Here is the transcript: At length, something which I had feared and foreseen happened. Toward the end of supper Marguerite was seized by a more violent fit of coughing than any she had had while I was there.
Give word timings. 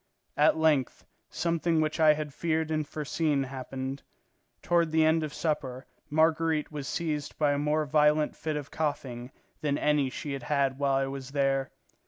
At 0.35 0.57
length, 0.57 1.05
something 1.29 1.79
which 1.79 1.99
I 1.99 2.13
had 2.15 2.33
feared 2.33 2.71
and 2.71 2.87
foreseen 2.87 3.43
happened. 3.43 4.01
Toward 4.63 4.91
the 4.91 5.05
end 5.05 5.21
of 5.21 5.31
supper 5.31 5.85
Marguerite 6.09 6.71
was 6.71 6.87
seized 6.87 7.37
by 7.37 7.51
a 7.53 7.59
more 7.59 7.85
violent 7.85 8.35
fit 8.35 8.55
of 8.55 8.71
coughing 8.71 9.29
than 9.61 9.77
any 9.77 10.09
she 10.09 10.33
had 10.33 10.41
had 10.49 10.79
while 10.79 10.95
I 10.95 11.05
was 11.05 11.29
there. 11.33 11.69